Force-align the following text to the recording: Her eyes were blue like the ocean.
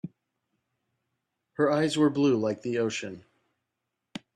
Her 1.57 1.69
eyes 1.71 1.95
were 1.95 2.09
blue 2.09 2.35
like 2.35 2.63
the 2.63 2.79
ocean. 2.79 3.23